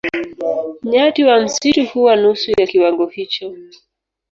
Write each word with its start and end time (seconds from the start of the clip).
Nyati 0.83 1.23
wa 1.23 1.39
msitu 1.39 1.85
huwa 1.85 2.15
nusu 2.15 2.51
ya 2.51 2.67
kiwango 2.67 3.05
hicho. 3.05 3.55